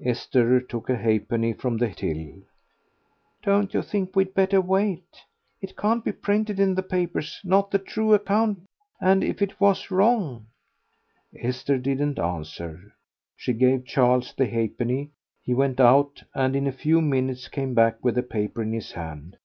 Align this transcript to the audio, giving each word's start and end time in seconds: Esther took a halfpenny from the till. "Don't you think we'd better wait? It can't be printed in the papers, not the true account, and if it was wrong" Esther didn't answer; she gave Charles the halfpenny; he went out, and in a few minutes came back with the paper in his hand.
Esther 0.00 0.60
took 0.60 0.88
a 0.88 0.96
halfpenny 0.96 1.52
from 1.52 1.76
the 1.76 1.90
till. 1.92 2.44
"Don't 3.42 3.74
you 3.74 3.82
think 3.82 4.14
we'd 4.14 4.32
better 4.32 4.60
wait? 4.60 5.24
It 5.60 5.76
can't 5.76 6.04
be 6.04 6.12
printed 6.12 6.60
in 6.60 6.76
the 6.76 6.84
papers, 6.84 7.40
not 7.42 7.72
the 7.72 7.80
true 7.80 8.14
account, 8.14 8.60
and 9.00 9.24
if 9.24 9.42
it 9.42 9.58
was 9.60 9.90
wrong" 9.90 10.46
Esther 11.36 11.78
didn't 11.78 12.20
answer; 12.20 12.94
she 13.34 13.52
gave 13.52 13.84
Charles 13.84 14.32
the 14.32 14.46
halfpenny; 14.46 15.10
he 15.42 15.52
went 15.52 15.80
out, 15.80 16.22
and 16.32 16.54
in 16.54 16.68
a 16.68 16.72
few 16.72 17.00
minutes 17.00 17.48
came 17.48 17.74
back 17.74 18.04
with 18.04 18.14
the 18.14 18.22
paper 18.22 18.62
in 18.62 18.72
his 18.72 18.92
hand. 18.92 19.36